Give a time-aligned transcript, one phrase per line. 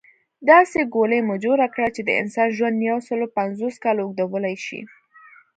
[0.49, 4.81] داسې ګولۍ مو جوړه کړه چې د انسان ژوند يوسل پنځوس کاله اوږدولی شي